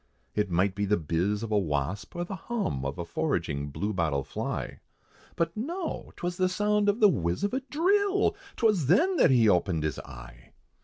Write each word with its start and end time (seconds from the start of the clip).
It 0.33 0.49
might 0.49 0.73
be 0.73 0.85
the 0.85 0.97
bizz 0.97 1.43
of 1.43 1.51
a 1.51 1.59
wasp, 1.59 2.15
or 2.15 2.23
the 2.25 2.33
hum, 2.35 2.83
Of 2.85 2.97
a 2.97 3.05
foraging 3.05 3.69
blue 3.69 3.93
bottle 3.93 4.23
fly, 4.23 4.79
But 5.35 5.55
no! 5.55 6.11
'twas 6.15 6.37
the 6.37 6.49
sound 6.49 6.89
of 6.89 6.99
the 6.99 7.07
whizz 7.07 7.43
of 7.43 7.53
a 7.53 7.61
drill! 7.69 8.35
'Twas 8.55 8.87
then 8.87 9.17
that 9.17 9.29
he 9.29 9.47
opened 9.47 9.83
his 9.83 9.99
eye. 9.99 10.53